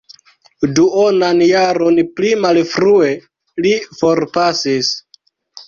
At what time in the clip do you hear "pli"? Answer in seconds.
2.21-2.33